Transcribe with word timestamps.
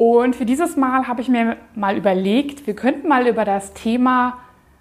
Und 0.00 0.34
für 0.34 0.46
dieses 0.46 0.78
Mal 0.78 1.08
habe 1.08 1.20
ich 1.20 1.28
mir 1.28 1.58
mal 1.74 1.94
überlegt, 1.94 2.66
wir 2.66 2.74
könnten 2.74 3.06
mal 3.06 3.26
über 3.26 3.44
das 3.44 3.74
Thema 3.74 4.38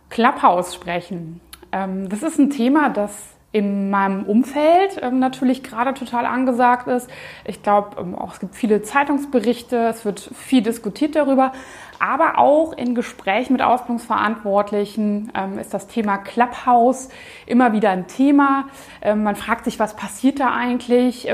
Clubhouse 0.10 0.74
sprechen. 0.74 1.42
Ähm, 1.74 2.08
das 2.08 2.24
ist 2.24 2.40
ein 2.40 2.52
Thema, 2.52 2.88
das 2.88 3.36
in 3.52 3.90
meinem 3.90 4.24
Umfeld 4.24 5.00
ähm, 5.02 5.20
natürlich 5.20 5.64
gerade 5.64 5.94
total 5.94 6.26
angesagt 6.26 6.88
ist. 6.88 7.10
Ich 7.46 7.64
glaube, 7.64 8.00
ähm, 8.00 8.16
auch 8.16 8.34
es 8.34 8.40
gibt 8.40 8.56
viele 8.56 8.82
Zeitungsberichte, 8.84 9.88
es 9.88 10.06
wird 10.06 10.20
viel 10.20 10.62
diskutiert 10.62 11.16
darüber, 11.16 11.52
aber 12.00 12.38
auch 12.38 12.74
in 12.74 12.96
Gesprächen 12.96 13.54
mit 13.54 13.62
Ausbildungsverantwortlichen 13.62 15.34
ist 15.60 15.74
das 15.74 15.88
Thema 15.88 16.18
Clubhouse 16.18 17.10
immer 17.46 17.74
wieder 17.74 17.90
ein 17.90 18.08
Thema. 18.08 18.70
man 19.04 19.36
fragt 19.36 19.66
sich, 19.66 19.80
was 19.80 19.98
passiert 19.98 20.40
da 20.40 20.54
eigentlich? 20.54 21.28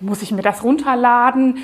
muss 0.00 0.22
ich 0.22 0.32
mir 0.32 0.42
das 0.42 0.64
runterladen? 0.64 1.58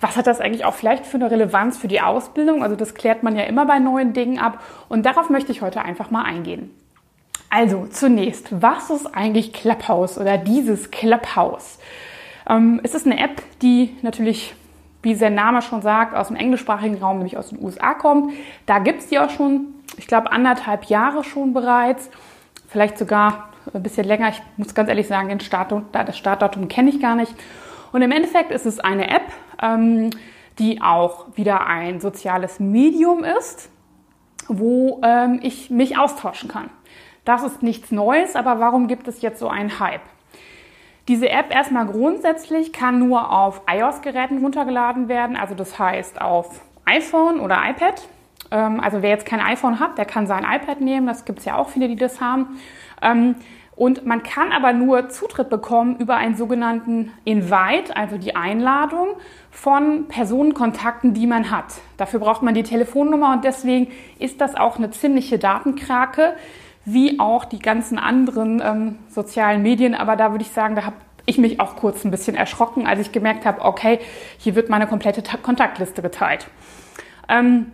was 0.00 0.16
hat 0.16 0.26
das 0.26 0.40
eigentlich 0.40 0.64
auch 0.64 0.74
vielleicht 0.74 1.06
für 1.06 1.16
eine 1.16 1.30
Relevanz 1.30 1.76
für 1.76 1.88
die 1.88 2.00
Ausbildung? 2.00 2.62
Also 2.62 2.76
das 2.76 2.94
klärt 2.94 3.22
man 3.22 3.36
ja 3.36 3.44
immer 3.44 3.66
bei 3.66 3.78
neuen 3.78 4.12
Dingen 4.12 4.38
ab 4.38 4.62
und 4.88 5.04
darauf 5.04 5.30
möchte 5.30 5.52
ich 5.52 5.62
heute 5.62 5.82
einfach 5.82 6.10
mal 6.10 6.22
eingehen. 6.22 6.70
Also 7.50 7.86
zunächst, 7.86 8.62
was 8.62 8.90
ist 8.90 9.06
eigentlich 9.06 9.52
Clubhouse 9.52 10.18
oder 10.18 10.36
dieses 10.36 10.90
Clubhouse? 10.90 11.78
Ähm, 12.48 12.80
es 12.82 12.94
ist 12.94 13.06
eine 13.06 13.18
App, 13.18 13.42
die 13.62 13.96
natürlich, 14.02 14.54
wie 15.02 15.14
der 15.14 15.30
Name 15.30 15.62
schon 15.62 15.80
sagt, 15.80 16.14
aus 16.14 16.28
dem 16.28 16.36
englischsprachigen 16.36 16.98
Raum, 16.98 17.18
nämlich 17.18 17.38
aus 17.38 17.48
den 17.50 17.62
USA 17.62 17.94
kommt. 17.94 18.32
Da 18.66 18.78
gibt 18.80 19.00
es 19.00 19.08
die 19.08 19.18
auch 19.18 19.30
schon, 19.30 19.74
ich 19.96 20.06
glaube, 20.06 20.30
anderthalb 20.30 20.84
Jahre 20.84 21.24
schon 21.24 21.54
bereits, 21.54 22.10
vielleicht 22.68 22.98
sogar 22.98 23.48
ein 23.72 23.82
bisschen 23.82 24.06
länger. 24.06 24.28
Ich 24.28 24.42
muss 24.56 24.74
ganz 24.74 24.88
ehrlich 24.88 25.08
sagen, 25.08 25.28
den 25.28 25.40
Startdatum, 25.40 25.86
das 25.92 26.18
Startdatum 26.18 26.68
kenne 26.68 26.90
ich 26.90 27.00
gar 27.00 27.16
nicht. 27.16 27.34
Und 27.92 28.02
im 28.02 28.12
Endeffekt 28.12 28.50
ist 28.50 28.66
es 28.66 28.78
eine 28.78 29.08
App, 29.08 29.32
ähm, 29.62 30.10
die 30.58 30.82
auch 30.82 31.26
wieder 31.36 31.66
ein 31.66 32.00
soziales 32.00 32.60
Medium 32.60 33.24
ist, 33.24 33.70
wo 34.48 35.00
ähm, 35.02 35.40
ich 35.42 35.70
mich 35.70 35.96
austauschen 35.96 36.48
kann. 36.48 36.70
Das 37.28 37.42
ist 37.42 37.62
nichts 37.62 37.90
Neues, 37.90 38.36
aber 38.36 38.58
warum 38.58 38.88
gibt 38.88 39.06
es 39.06 39.20
jetzt 39.20 39.38
so 39.38 39.50
einen 39.50 39.80
Hype? 39.80 40.00
Diese 41.08 41.28
App 41.28 41.54
erstmal 41.54 41.84
grundsätzlich 41.84 42.72
kann 42.72 43.00
nur 43.00 43.30
auf 43.30 43.60
iOS-Geräten 43.70 44.38
runtergeladen 44.38 45.08
werden, 45.10 45.36
also 45.36 45.54
das 45.54 45.78
heißt 45.78 46.22
auf 46.22 46.62
iPhone 46.86 47.40
oder 47.40 47.58
iPad. 47.68 48.08
Ähm, 48.50 48.80
also 48.80 49.02
wer 49.02 49.10
jetzt 49.10 49.26
kein 49.26 49.40
iPhone 49.40 49.78
hat, 49.78 49.98
der 49.98 50.06
kann 50.06 50.26
sein 50.26 50.46
iPad 50.50 50.80
nehmen, 50.80 51.06
das 51.06 51.26
gibt 51.26 51.40
es 51.40 51.44
ja 51.44 51.56
auch 51.56 51.68
viele, 51.68 51.88
die 51.88 51.96
das 51.96 52.18
haben. 52.22 52.58
Ähm, 53.02 53.34
und 53.76 54.06
man 54.06 54.22
kann 54.22 54.50
aber 54.50 54.72
nur 54.72 55.10
Zutritt 55.10 55.50
bekommen 55.50 55.96
über 55.98 56.16
einen 56.16 56.34
sogenannten 56.34 57.12
Invite, 57.26 57.94
also 57.94 58.16
die 58.16 58.36
Einladung 58.36 59.08
von 59.50 60.08
Personenkontakten, 60.08 61.12
die 61.12 61.26
man 61.26 61.50
hat. 61.50 61.74
Dafür 61.98 62.20
braucht 62.20 62.42
man 62.42 62.54
die 62.54 62.62
Telefonnummer 62.62 63.34
und 63.34 63.44
deswegen 63.44 63.92
ist 64.18 64.40
das 64.40 64.54
auch 64.54 64.78
eine 64.78 64.90
ziemliche 64.90 65.38
Datenkrake, 65.38 66.34
wie 66.92 67.20
auch 67.20 67.44
die 67.44 67.58
ganzen 67.58 67.98
anderen 67.98 68.62
ähm, 68.64 68.98
sozialen 69.08 69.62
Medien. 69.62 69.94
Aber 69.94 70.16
da 70.16 70.32
würde 70.32 70.42
ich 70.42 70.50
sagen, 70.50 70.74
da 70.74 70.84
habe 70.84 70.96
ich 71.26 71.38
mich 71.38 71.60
auch 71.60 71.76
kurz 71.76 72.04
ein 72.04 72.10
bisschen 72.10 72.36
erschrocken, 72.36 72.86
als 72.86 73.00
ich 73.00 73.12
gemerkt 73.12 73.44
habe, 73.44 73.62
okay, 73.62 73.98
hier 74.38 74.54
wird 74.54 74.70
meine 74.70 74.86
komplette 74.86 75.22
Kontaktliste 75.42 76.02
geteilt. 76.02 76.48
Ähm, 77.28 77.72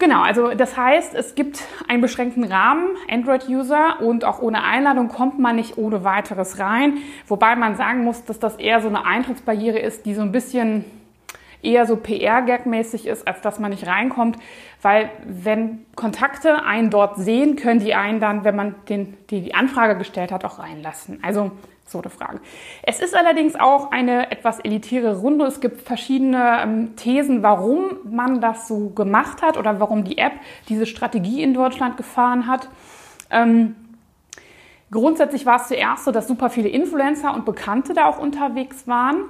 Genau, 0.00 0.22
also 0.22 0.54
das 0.54 0.78
heißt, 0.78 1.14
es 1.14 1.34
gibt 1.34 1.62
einen 1.86 2.00
beschränkten 2.00 2.44
Rahmen, 2.44 2.96
Android-User, 3.10 4.00
und 4.00 4.24
auch 4.24 4.40
ohne 4.40 4.64
Einladung 4.64 5.08
kommt 5.08 5.38
man 5.38 5.56
nicht 5.56 5.76
ohne 5.76 6.04
weiteres 6.04 6.58
rein. 6.58 6.94
Wobei 7.28 7.54
man 7.54 7.76
sagen 7.76 8.02
muss, 8.02 8.24
dass 8.24 8.38
das 8.38 8.56
eher 8.56 8.80
so 8.80 8.88
eine 8.88 9.04
Eintrittsbarriere 9.04 9.78
ist, 9.78 10.06
die 10.06 10.14
so 10.14 10.22
ein 10.22 10.32
bisschen 10.32 10.86
eher 11.62 11.86
so 11.86 11.96
PR-Gag-mäßig 11.96 13.06
ist, 13.06 13.26
als 13.26 13.40
dass 13.40 13.58
man 13.58 13.70
nicht 13.70 13.86
reinkommt. 13.86 14.36
Weil 14.82 15.10
wenn 15.26 15.84
Kontakte 15.94 16.64
einen 16.64 16.90
dort 16.90 17.16
sehen, 17.16 17.56
können 17.56 17.80
die 17.80 17.94
einen 17.94 18.20
dann, 18.20 18.44
wenn 18.44 18.56
man 18.56 18.74
den, 18.88 19.16
die, 19.28 19.42
die 19.42 19.54
Anfrage 19.54 19.96
gestellt 19.96 20.32
hat, 20.32 20.44
auch 20.44 20.58
reinlassen. 20.58 21.18
Also 21.22 21.50
so 21.90 22.00
eine 22.00 22.10
Frage. 22.10 22.40
Es 22.82 23.00
ist 23.00 23.16
allerdings 23.16 23.56
auch 23.56 23.90
eine 23.90 24.30
etwas 24.30 24.60
elitäre 24.60 25.18
Runde. 25.18 25.44
Es 25.44 25.60
gibt 25.60 25.82
verschiedene 25.82 26.60
ähm, 26.62 26.96
Thesen, 26.96 27.42
warum 27.42 27.96
man 28.04 28.40
das 28.40 28.68
so 28.68 28.90
gemacht 28.90 29.42
hat 29.42 29.58
oder 29.58 29.80
warum 29.80 30.04
die 30.04 30.18
App 30.18 30.32
diese 30.68 30.86
Strategie 30.86 31.42
in 31.42 31.52
Deutschland 31.52 31.96
gefahren 31.96 32.46
hat. 32.46 32.68
Ähm, 33.30 33.74
grundsätzlich 34.90 35.46
war 35.46 35.60
es 35.60 35.68
zuerst 35.68 36.04
so, 36.04 36.12
dass 36.12 36.28
super 36.28 36.48
viele 36.50 36.68
Influencer 36.68 37.34
und 37.34 37.44
Bekannte 37.44 37.92
da 37.92 38.06
auch 38.06 38.18
unterwegs 38.18 38.86
waren. 38.86 39.24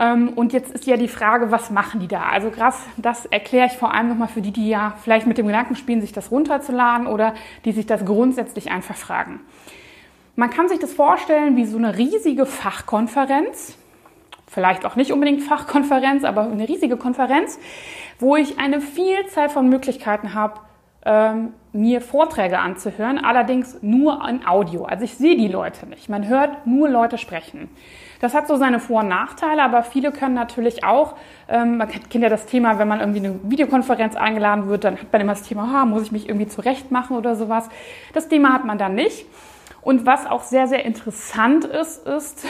Ähm, 0.00 0.30
und 0.30 0.54
jetzt 0.54 0.72
ist 0.72 0.86
ja 0.86 0.96
die 0.96 1.08
Frage, 1.08 1.52
was 1.52 1.70
machen 1.70 2.00
die 2.00 2.08
da? 2.08 2.22
Also 2.22 2.50
krass, 2.50 2.80
das 2.96 3.26
erkläre 3.26 3.66
ich 3.66 3.74
vor 3.74 3.92
allem 3.92 4.08
nochmal 4.08 4.28
für 4.28 4.40
die, 4.40 4.50
die 4.50 4.70
ja 4.70 4.94
vielleicht 5.02 5.26
mit 5.26 5.36
dem 5.36 5.46
Gedanken 5.46 5.76
spielen, 5.76 6.00
sich 6.00 6.12
das 6.12 6.30
runterzuladen 6.30 7.06
oder 7.06 7.34
die 7.66 7.72
sich 7.72 7.86
das 7.86 8.06
grundsätzlich 8.06 8.70
einfach 8.70 8.96
fragen. 8.96 9.40
Man 10.36 10.48
kann 10.48 10.70
sich 10.70 10.78
das 10.78 10.94
vorstellen 10.94 11.56
wie 11.56 11.66
so 11.66 11.76
eine 11.76 11.98
riesige 11.98 12.46
Fachkonferenz, 12.46 13.76
vielleicht 14.46 14.86
auch 14.86 14.96
nicht 14.96 15.12
unbedingt 15.12 15.42
Fachkonferenz, 15.42 16.24
aber 16.24 16.42
eine 16.42 16.66
riesige 16.66 16.96
Konferenz, 16.96 17.58
wo 18.18 18.36
ich 18.36 18.58
eine 18.58 18.80
Vielzahl 18.80 19.50
von 19.50 19.68
Möglichkeiten 19.68 20.32
habe, 20.32 20.60
ähm, 21.04 21.54
mir 21.72 22.00
Vorträge 22.00 22.58
anzuhören, 22.58 23.18
allerdings 23.18 23.78
nur 23.82 24.26
in 24.28 24.46
Audio. 24.46 24.84
Also 24.84 25.04
ich 25.04 25.14
sehe 25.14 25.36
die 25.36 25.48
Leute 25.48 25.86
nicht. 25.86 26.08
Man 26.08 26.28
hört 26.28 26.66
nur 26.66 26.88
Leute 26.88 27.16
sprechen. 27.16 27.68
Das 28.20 28.34
hat 28.34 28.48
so 28.48 28.56
seine 28.56 28.80
Vor- 28.80 29.00
und 29.00 29.08
Nachteile, 29.08 29.62
aber 29.62 29.82
viele 29.82 30.12
können 30.12 30.34
natürlich 30.34 30.84
auch, 30.84 31.14
ähm, 31.48 31.78
man 31.78 31.88
kennt 31.88 32.14
ja 32.14 32.28
das 32.28 32.44
Thema, 32.44 32.78
wenn 32.78 32.86
man 32.86 33.00
irgendwie 33.00 33.20
eine 33.20 33.40
Videokonferenz 33.44 34.14
eingeladen 34.14 34.68
wird, 34.68 34.84
dann 34.84 34.98
hat 34.98 35.10
man 35.10 35.22
immer 35.22 35.32
das 35.32 35.42
Thema, 35.42 35.72
ha, 35.72 35.86
muss 35.86 36.02
ich 36.02 36.12
mich 36.12 36.28
irgendwie 36.28 36.48
zurechtmachen 36.48 37.16
oder 37.16 37.34
sowas. 37.34 37.70
Das 38.12 38.28
Thema 38.28 38.52
hat 38.52 38.66
man 38.66 38.76
dann 38.76 38.94
nicht. 38.94 39.24
Und 39.80 40.04
was 40.04 40.26
auch 40.26 40.42
sehr, 40.42 40.66
sehr 40.66 40.84
interessant 40.84 41.64
ist, 41.64 42.06
ist, 42.06 42.44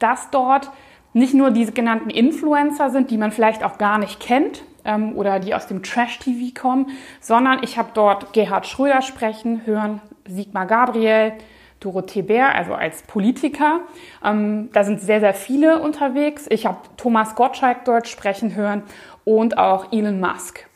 dass 0.00 0.30
dort 0.30 0.72
nicht 1.12 1.34
nur 1.34 1.52
diese 1.52 1.70
genannten 1.70 2.10
Influencer 2.10 2.90
sind, 2.90 3.12
die 3.12 3.16
man 3.16 3.30
vielleicht 3.30 3.64
auch 3.64 3.78
gar 3.78 3.98
nicht 3.98 4.18
kennt 4.18 4.64
ähm, 4.86 5.16
oder 5.16 5.38
die 5.40 5.54
aus 5.54 5.66
dem 5.66 5.82
Trash-TV 5.82 6.58
kommen, 6.58 6.86
sondern 7.20 7.62
ich 7.62 7.76
habe 7.76 7.90
dort 7.92 8.32
Gerhard 8.32 8.66
Schröder 8.66 9.02
sprechen, 9.02 9.66
hören, 9.66 10.00
Sigmar 10.26 10.66
Gabriel, 10.66 11.32
Dorothee 11.80 12.22
Bär, 12.22 12.54
also 12.54 12.74
als 12.74 13.02
Politiker. 13.02 13.80
Ähm, 14.24 14.70
da 14.72 14.84
sind 14.84 15.00
sehr, 15.00 15.20
sehr 15.20 15.34
viele 15.34 15.82
unterwegs. 15.82 16.46
Ich 16.48 16.66
habe 16.66 16.78
Thomas 16.96 17.34
Gottschalk 17.34 17.84
dort 17.84 18.08
sprechen 18.08 18.54
hören 18.54 18.82
und 19.24 19.58
auch 19.58 19.92
Elon 19.92 20.20
Musk. 20.20 20.66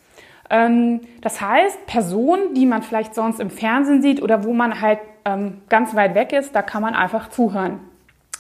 Ähm, 0.51 1.01
das 1.23 1.41
heißt, 1.41 1.87
Personen, 1.87 2.55
die 2.55 2.67
man 2.67 2.83
vielleicht 2.83 3.15
sonst 3.15 3.41
im 3.41 3.51
Fernsehen 3.51 4.03
sieht 4.03 4.21
oder 4.21 4.45
wo 4.45 4.53
man 4.53 4.81
halt 4.81 4.99
ähm, 5.25 5.63
ganz 5.69 5.95
weit 5.95 6.15
weg 6.15 6.33
ist, 6.33 6.55
da 6.55 6.63
kann 6.63 6.83
man 6.83 6.95
einfach 6.95 7.31
zuhören. 7.31 7.81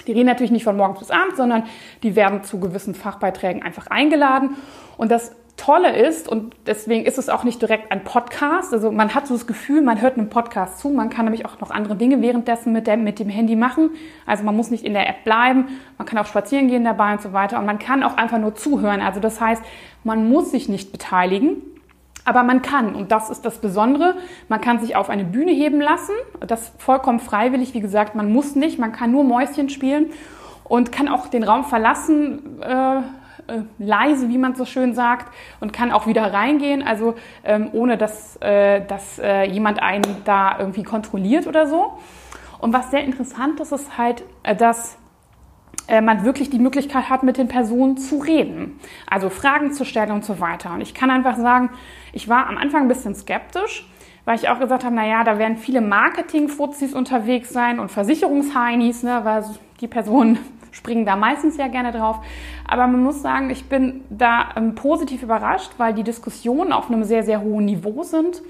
Die 0.06 0.12
reden 0.12 0.26
natürlich 0.26 0.50
nicht 0.50 0.64
von 0.64 0.76
morgens 0.76 0.98
bis 0.98 1.10
abends, 1.10 1.36
sondern 1.36 1.64
die 2.02 2.16
werden 2.16 2.42
zu 2.42 2.58
gewissen 2.58 2.94
Fachbeiträgen 2.94 3.62
einfach 3.62 3.86
eingeladen. 3.88 4.56
Und 4.96 5.10
das 5.10 5.36
Tolle 5.60 5.94
ist, 5.94 6.26
und 6.26 6.54
deswegen 6.66 7.04
ist 7.04 7.18
es 7.18 7.28
auch 7.28 7.44
nicht 7.44 7.60
direkt 7.60 7.92
ein 7.92 8.02
Podcast, 8.02 8.72
also 8.72 8.90
man 8.90 9.14
hat 9.14 9.26
so 9.26 9.34
das 9.34 9.46
Gefühl, 9.46 9.82
man 9.82 10.00
hört 10.00 10.16
einem 10.16 10.30
Podcast 10.30 10.78
zu, 10.78 10.88
man 10.88 11.10
kann 11.10 11.26
nämlich 11.26 11.44
auch 11.44 11.60
noch 11.60 11.70
andere 11.70 11.96
Dinge 11.96 12.22
währenddessen 12.22 12.72
mit, 12.72 12.86
der, 12.86 12.96
mit 12.96 13.18
dem 13.18 13.28
Handy 13.28 13.56
machen. 13.56 13.90
Also 14.24 14.42
man 14.42 14.56
muss 14.56 14.70
nicht 14.70 14.84
in 14.84 14.94
der 14.94 15.06
App 15.06 15.22
bleiben, 15.24 15.68
man 15.98 16.06
kann 16.06 16.18
auch 16.18 16.24
spazieren 16.24 16.68
gehen 16.68 16.84
dabei 16.84 17.12
und 17.12 17.20
so 17.20 17.34
weiter. 17.34 17.58
Und 17.58 17.66
man 17.66 17.78
kann 17.78 18.02
auch 18.02 18.16
einfach 18.16 18.38
nur 18.38 18.54
zuhören. 18.54 19.02
Also 19.02 19.20
das 19.20 19.38
heißt, 19.38 19.62
man 20.02 20.30
muss 20.30 20.50
sich 20.50 20.70
nicht 20.70 20.92
beteiligen, 20.92 21.56
aber 22.24 22.42
man 22.42 22.62
kann, 22.62 22.94
und 22.94 23.12
das 23.12 23.28
ist 23.28 23.44
das 23.44 23.58
Besondere, 23.58 24.14
man 24.48 24.62
kann 24.62 24.80
sich 24.80 24.96
auf 24.96 25.10
eine 25.10 25.24
Bühne 25.24 25.52
heben 25.52 25.80
lassen. 25.80 26.14
Das 26.46 26.72
vollkommen 26.78 27.20
freiwillig, 27.20 27.74
wie 27.74 27.80
gesagt, 27.80 28.14
man 28.14 28.32
muss 28.32 28.56
nicht, 28.56 28.78
man 28.78 28.92
kann 28.92 29.10
nur 29.10 29.24
Mäuschen 29.24 29.68
spielen 29.68 30.06
und 30.64 30.90
kann 30.90 31.08
auch 31.08 31.26
den 31.26 31.42
Raum 31.42 31.64
verlassen, 31.64 32.62
äh, 32.62 33.02
äh, 33.46 33.62
leise, 33.78 34.28
wie 34.28 34.38
man 34.38 34.54
so 34.54 34.64
schön 34.64 34.94
sagt, 34.94 35.32
und 35.60 35.72
kann 35.72 35.92
auch 35.92 36.06
wieder 36.06 36.32
reingehen, 36.32 36.82
also 36.82 37.14
ähm, 37.44 37.70
ohne 37.72 37.96
dass, 37.96 38.36
äh, 38.40 38.84
dass 38.86 39.18
äh, 39.18 39.44
jemand 39.44 39.82
einen 39.82 40.04
da 40.24 40.58
irgendwie 40.58 40.82
kontrolliert 40.82 41.46
oder 41.46 41.66
so. 41.66 41.98
Und 42.58 42.72
was 42.72 42.90
sehr 42.90 43.04
interessant 43.04 43.58
ist, 43.60 43.72
ist 43.72 43.96
halt, 43.96 44.22
äh, 44.42 44.54
dass 44.54 44.98
äh, 45.90 46.00
man 46.00 46.24
wirklich 46.24 46.50
die 46.50 46.58
Möglichkeit 46.58 47.10
hat, 47.10 47.22
mit 47.22 47.36
den 47.36 47.48
Personen 47.48 47.96
zu 47.96 48.18
reden. 48.18 48.78
Also 49.06 49.28
Fragen 49.28 49.72
zu 49.72 49.84
stellen 49.84 50.12
und 50.12 50.24
so 50.24 50.38
weiter. 50.38 50.72
Und 50.74 50.80
ich 50.82 50.94
kann 50.94 51.10
einfach 51.10 51.36
sagen, 51.36 51.70
ich 52.12 52.28
war 52.28 52.48
am 52.48 52.58
Anfang 52.58 52.82
ein 52.82 52.88
bisschen 52.88 53.14
skeptisch, 53.14 53.88
weil 54.24 54.36
ich 54.36 54.48
auch 54.48 54.60
gesagt 54.60 54.84
habe, 54.84 54.94
naja, 54.94 55.24
da 55.24 55.38
werden 55.38 55.56
viele 55.56 55.80
Marketing-Fuzis 55.80 56.94
unterwegs 56.94 57.50
sein 57.50 57.80
und 57.80 57.90
Versicherungsheinis, 57.90 59.02
ne, 59.02 59.20
weil 59.24 59.44
die 59.80 59.88
Personen 59.88 60.38
springen 60.72 61.04
da 61.04 61.16
meistens 61.16 61.56
ja 61.56 61.68
gerne 61.68 61.92
drauf. 61.92 62.20
Aber 62.66 62.86
man 62.86 63.02
muss 63.02 63.22
sagen, 63.22 63.50
ich 63.50 63.68
bin 63.68 64.02
da 64.10 64.50
ähm, 64.56 64.74
positiv 64.74 65.22
überrascht, 65.22 65.72
weil 65.78 65.94
die 65.94 66.04
Diskussionen 66.04 66.72
auf 66.72 66.90
einem 66.90 67.04
sehr, 67.04 67.22
sehr 67.22 67.40
hohen 67.40 67.64
Niveau 67.64 68.02
sind 68.02 68.42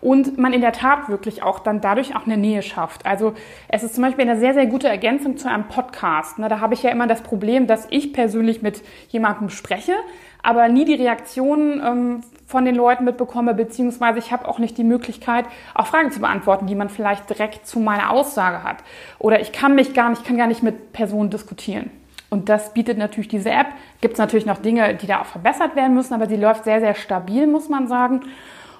und 0.00 0.38
man 0.38 0.52
in 0.52 0.60
der 0.60 0.72
Tat 0.72 1.08
wirklich 1.08 1.42
auch 1.42 1.58
dann 1.58 1.80
dadurch 1.80 2.16
auch 2.16 2.26
eine 2.26 2.36
Nähe 2.36 2.62
schafft. 2.62 3.04
Also 3.04 3.34
es 3.68 3.82
ist 3.82 3.94
zum 3.94 4.04
Beispiel 4.04 4.28
eine 4.28 4.38
sehr, 4.38 4.54
sehr 4.54 4.66
gute 4.66 4.88
Ergänzung 4.88 5.36
zu 5.36 5.48
einem 5.48 5.64
Podcast. 5.64 6.38
Ne, 6.38 6.48
da 6.48 6.60
habe 6.60 6.74
ich 6.74 6.82
ja 6.82 6.90
immer 6.90 7.06
das 7.06 7.22
Problem, 7.22 7.66
dass 7.66 7.86
ich 7.90 8.12
persönlich 8.12 8.62
mit 8.62 8.82
jemandem 9.08 9.50
spreche, 9.50 9.94
aber 10.42 10.68
nie 10.68 10.84
die 10.84 10.94
Reaktionen 10.94 11.82
ähm, 11.84 12.20
von 12.46 12.64
den 12.64 12.74
Leuten 12.74 13.04
mitbekomme, 13.04 13.54
beziehungsweise 13.54 14.18
ich 14.18 14.32
habe 14.32 14.48
auch 14.48 14.58
nicht 14.58 14.78
die 14.78 14.84
Möglichkeit, 14.84 15.44
auch 15.74 15.86
Fragen 15.86 16.10
zu 16.10 16.20
beantworten, 16.20 16.66
die 16.66 16.74
man 16.74 16.88
vielleicht 16.88 17.28
direkt 17.28 17.66
zu 17.66 17.78
meiner 17.78 18.10
Aussage 18.10 18.64
hat. 18.64 18.78
Oder 19.18 19.40
ich 19.40 19.52
kann 19.52 19.74
mich 19.74 19.94
gar 19.94 20.10
nicht, 20.10 20.24
kann 20.24 20.36
gar 20.36 20.48
nicht 20.48 20.62
mit 20.62 20.92
Personen 20.92 21.30
diskutieren. 21.30 21.90
Und 22.30 22.48
das 22.48 22.72
bietet 22.72 22.96
natürlich 22.96 23.28
diese 23.28 23.50
App. 23.50 23.66
Gibt 24.00 24.14
es 24.14 24.18
natürlich 24.18 24.46
noch 24.46 24.58
Dinge, 24.58 24.94
die 24.94 25.06
da 25.06 25.20
auch 25.20 25.26
verbessert 25.26 25.76
werden 25.76 25.94
müssen, 25.94 26.14
aber 26.14 26.26
sie 26.26 26.36
läuft 26.36 26.64
sehr, 26.64 26.80
sehr 26.80 26.94
stabil, 26.94 27.46
muss 27.46 27.68
man 27.68 27.88
sagen. 27.88 28.20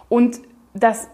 Und 0.09 0.41
das 0.75 1.09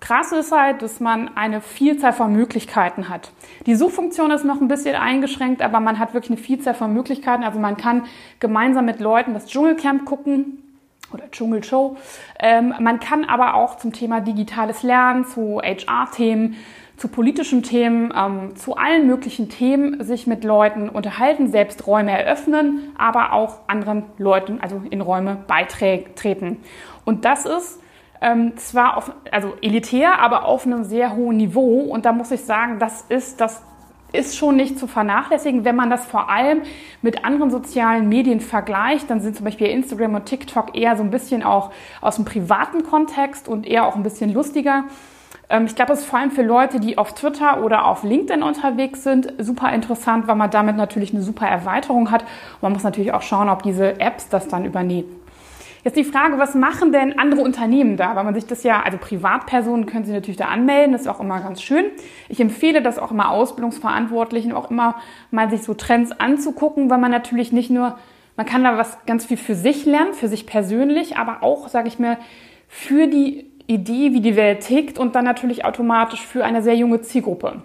Krasse 0.00 0.36
ist 0.36 0.52
halt, 0.52 0.82
dass 0.82 1.00
man 1.00 1.36
eine 1.36 1.60
Vielzahl 1.60 2.12
von 2.12 2.32
Möglichkeiten 2.32 3.08
hat. 3.08 3.32
Die 3.66 3.74
Suchfunktion 3.74 4.30
ist 4.30 4.44
noch 4.44 4.60
ein 4.60 4.68
bisschen 4.68 4.94
eingeschränkt, 4.94 5.60
aber 5.60 5.80
man 5.80 5.98
hat 5.98 6.14
wirklich 6.14 6.30
eine 6.30 6.40
Vielzahl 6.40 6.74
von 6.74 6.92
Möglichkeiten. 6.92 7.42
Also 7.42 7.58
man 7.58 7.76
kann 7.76 8.04
gemeinsam 8.38 8.84
mit 8.84 9.00
Leuten 9.00 9.34
das 9.34 9.46
Dschungelcamp 9.46 10.04
gucken 10.04 10.62
oder 11.12 11.30
Dschungelshow. 11.30 11.96
Ähm, 12.38 12.74
man 12.80 13.00
kann 13.00 13.24
aber 13.24 13.54
auch 13.54 13.76
zum 13.76 13.92
Thema 13.92 14.20
digitales 14.20 14.82
Lernen, 14.82 15.24
zu 15.24 15.60
HR-Themen, 15.60 16.56
zu 16.96 17.08
politischen 17.08 17.62
Themen, 17.62 18.12
ähm, 18.16 18.56
zu 18.56 18.76
allen 18.76 19.06
möglichen 19.06 19.48
Themen 19.48 20.02
sich 20.04 20.26
mit 20.26 20.44
Leuten 20.44 20.88
unterhalten, 20.88 21.50
selbst 21.50 21.86
Räume 21.86 22.12
eröffnen, 22.12 22.92
aber 22.98 23.32
auch 23.32 23.60
anderen 23.68 24.04
Leuten, 24.18 24.60
also 24.60 24.82
in 24.90 25.00
Räume 25.00 25.38
beitreten. 25.46 26.58
Und 27.04 27.24
das 27.24 27.46
ist 27.46 27.80
ähm, 28.20 28.56
zwar 28.56 28.96
auf, 28.96 29.12
also 29.30 29.54
elitär, 29.62 30.20
aber 30.20 30.44
auf 30.44 30.66
einem 30.66 30.84
sehr 30.84 31.14
hohen 31.14 31.36
Niveau. 31.36 31.80
Und 31.82 32.04
da 32.04 32.12
muss 32.12 32.30
ich 32.30 32.44
sagen, 32.44 32.78
das 32.78 33.02
ist 33.08 33.40
das 33.40 33.62
ist 34.12 34.36
schon 34.36 34.56
nicht 34.56 34.78
zu 34.78 34.86
vernachlässigen. 34.86 35.64
Wenn 35.64 35.76
man 35.76 35.90
das 35.90 36.06
vor 36.06 36.30
allem 36.30 36.62
mit 37.02 37.24
anderen 37.24 37.50
sozialen 37.50 38.08
Medien 38.08 38.40
vergleicht, 38.40 39.10
dann 39.10 39.20
sind 39.20 39.36
zum 39.36 39.44
Beispiel 39.44 39.66
Instagram 39.66 40.14
und 40.14 40.24
TikTok 40.26 40.76
eher 40.76 40.96
so 40.96 41.02
ein 41.02 41.10
bisschen 41.10 41.42
auch 41.42 41.72
aus 42.00 42.16
dem 42.16 42.24
privaten 42.24 42.82
Kontext 42.84 43.48
und 43.48 43.66
eher 43.66 43.86
auch 43.86 43.96
ein 43.96 44.02
bisschen 44.02 44.32
lustiger. 44.32 44.84
Ähm, 45.50 45.66
ich 45.66 45.74
glaube, 45.74 45.92
es 45.92 46.00
ist 46.00 46.06
vor 46.06 46.18
allem 46.18 46.30
für 46.30 46.42
Leute, 46.42 46.80
die 46.80 46.96
auf 46.96 47.14
Twitter 47.14 47.62
oder 47.62 47.86
auf 47.86 48.02
LinkedIn 48.02 48.42
unterwegs 48.42 49.02
sind, 49.02 49.32
super 49.38 49.72
interessant, 49.72 50.26
weil 50.26 50.36
man 50.36 50.50
damit 50.50 50.76
natürlich 50.76 51.12
eine 51.12 51.22
super 51.22 51.46
Erweiterung 51.46 52.10
hat. 52.10 52.24
Man 52.60 52.72
muss 52.72 52.84
natürlich 52.84 53.12
auch 53.12 53.22
schauen, 53.22 53.48
ob 53.48 53.62
diese 53.62 54.00
Apps 54.00 54.28
das 54.28 54.48
dann 54.48 54.64
übernehmen. 54.64 55.17
Jetzt 55.88 55.96
die 55.96 56.04
Frage, 56.04 56.38
was 56.38 56.54
machen 56.54 56.92
denn 56.92 57.18
andere 57.18 57.40
Unternehmen 57.40 57.96
da? 57.96 58.14
Weil 58.14 58.24
man 58.24 58.34
sich 58.34 58.44
das 58.44 58.62
ja, 58.62 58.82
also 58.82 58.98
Privatpersonen 58.98 59.86
können 59.86 60.04
sich 60.04 60.12
natürlich 60.12 60.36
da 60.36 60.48
anmelden, 60.48 60.92
das 60.92 61.00
ist 61.00 61.08
auch 61.08 61.18
immer 61.18 61.40
ganz 61.40 61.62
schön. 61.62 61.86
Ich 62.28 62.40
empfehle 62.40 62.82
das 62.82 62.98
auch 62.98 63.10
immer 63.10 63.30
Ausbildungsverantwortlichen, 63.30 64.52
auch 64.52 64.70
immer 64.70 64.96
mal 65.30 65.48
sich 65.48 65.62
so 65.62 65.72
Trends 65.72 66.12
anzugucken, 66.12 66.90
weil 66.90 66.98
man 66.98 67.10
natürlich 67.10 67.52
nicht 67.52 67.70
nur, 67.70 67.96
man 68.36 68.44
kann 68.44 68.64
da 68.64 68.76
was 68.76 68.98
ganz 69.06 69.24
viel 69.24 69.38
für 69.38 69.54
sich 69.54 69.86
lernen, 69.86 70.12
für 70.12 70.28
sich 70.28 70.46
persönlich, 70.46 71.16
aber 71.16 71.42
auch, 71.42 71.68
sage 71.68 71.88
ich 71.88 71.98
mir, 71.98 72.18
für 72.68 73.06
die 73.06 73.46
Idee, 73.66 74.12
wie 74.12 74.20
die 74.20 74.36
Welt 74.36 74.60
tickt 74.60 74.98
und 74.98 75.14
dann 75.14 75.24
natürlich 75.24 75.64
automatisch 75.64 76.20
für 76.20 76.44
eine 76.44 76.60
sehr 76.60 76.76
junge 76.76 77.00
Zielgruppe. 77.00 77.62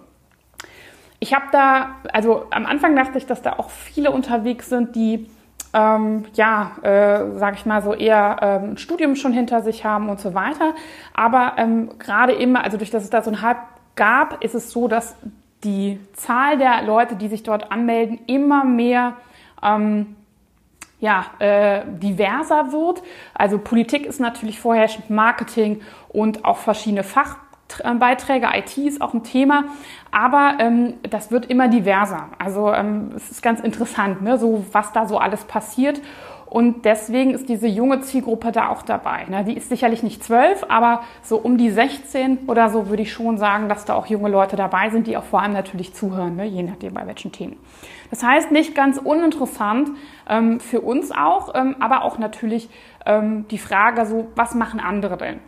Ich 1.20 1.34
habe 1.34 1.48
da, 1.52 1.98
also 2.14 2.46
am 2.52 2.66
Anfang 2.66 2.96
dachte 2.96 3.18
ich, 3.18 3.26
dass 3.26 3.42
da 3.42 3.60
auch 3.60 3.70
viele 3.70 4.12
unterwegs 4.12 4.70
sind, 4.70 4.96
die 4.96 5.28
ähm, 5.74 6.26
ja, 6.34 6.72
äh, 6.84 7.38
sage 7.38 7.58
ich 7.58 7.66
mal 7.66 7.82
so 7.82 7.94
eher 7.94 8.38
ähm, 8.42 8.72
ein 8.72 8.78
Studium 8.78 9.16
schon 9.16 9.34
hinter 9.34 9.62
sich 9.62 9.84
haben 9.86 10.10
und 10.10 10.20
so 10.20 10.34
weiter. 10.34 10.74
Aber 11.14 11.54
ähm, 11.58 11.98
gerade 11.98 12.34
immer, 12.34 12.64
also 12.64 12.78
durch 12.78 12.92
das 12.92 13.04
es 13.04 13.10
da 13.10 13.22
so 13.22 13.32
ein 13.32 13.42
Hype 13.42 13.58
gab, 13.96 14.44
ist 14.44 14.56
es 14.56 14.72
so, 14.72 14.88
dass 14.88 15.16
die 15.64 16.00
Zahl 16.14 16.58
der 16.58 16.84
Leute, 16.84 17.16
die 17.16 17.28
sich 17.28 17.44
dort 17.44 17.72
anmelden, 17.72 18.20
immer 18.28 18.64
mehr 18.64 19.14
ähm, 19.64 20.16
ja, 21.00 21.26
äh, 21.40 21.82
diverser 21.86 22.72
wird. 22.72 23.02
Also 23.34 23.58
Politik 23.58 24.06
ist 24.06 24.20
natürlich 24.20 24.60
vorherrschend, 24.60 25.10
Marketing 25.10 25.82
und 26.10 26.46
auch 26.46 26.58
verschiedene 26.58 27.04
Fach 27.04 27.38
Beiträge. 28.00 28.48
IT 28.54 28.78
ist 28.78 29.02
auch 29.02 29.14
ein 29.14 29.24
Thema, 29.24 29.66
aber 30.12 30.58
ähm, 30.60 30.96
das 31.10 31.32
wird 31.32 31.48
immer 31.48 31.68
diverser. 31.68 32.30
Also 32.38 32.72
ähm, 32.74 33.12
es 33.16 33.32
ist 33.32 33.42
ganz 33.42 33.60
interessant, 33.60 34.22
ne, 34.22 34.38
so 34.38 34.66
was 34.72 34.92
da 34.92 35.08
so 35.08 35.18
alles 35.18 35.44
passiert. 35.46 36.02
Und 36.54 36.86
deswegen 36.86 37.32
ist 37.32 37.50
diese 37.50 37.68
junge 37.68 38.02
Zielgruppe 38.02 38.52
da 38.52 38.70
auch 38.70 38.84
dabei. 38.84 39.26
Ne? 39.28 39.44
Die 39.44 39.58
ist 39.58 39.70
sicherlich 39.70 40.04
nicht 40.04 40.24
zwölf, 40.24 40.64
aber 40.70 41.02
so 41.24 41.38
um 41.38 41.58
die 41.58 41.72
16 41.72 42.42
oder 42.46 42.70
so 42.70 42.90
würde 42.90 43.02
ich 43.02 43.12
schon 43.12 43.40
sagen, 43.40 43.70
dass 43.70 43.86
da 43.86 43.96
auch 43.96 44.06
junge 44.06 44.30
Leute 44.30 44.56
dabei 44.56 44.92
sind, 44.92 45.08
die 45.08 45.18
auch 45.18 45.24
vor 45.24 45.42
allem 45.42 45.54
natürlich 45.54 45.96
zuhören, 45.96 46.36
ne? 46.36 46.46
je 46.46 46.62
nachdem 46.62 46.94
bei 46.94 47.08
welchen 47.08 47.32
Themen. 47.32 47.58
Das 48.12 48.22
heißt, 48.22 48.52
nicht 48.52 48.76
ganz 48.76 49.00
uninteressant 49.00 49.90
ähm, 50.30 50.60
für 50.60 50.82
uns 50.82 51.12
auch, 51.12 51.56
ähm, 51.56 51.76
aber 51.80 52.04
auch 52.04 52.20
natürlich 52.20 52.70
ähm, 53.08 53.48
die 53.50 53.58
Frage 53.58 54.06
so, 54.06 54.28
was 54.36 54.54
machen 54.54 54.80
andere 54.80 55.18
denn? 55.18 55.40